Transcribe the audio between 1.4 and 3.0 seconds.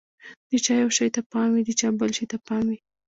وي، د چا بل شي ته پام وي.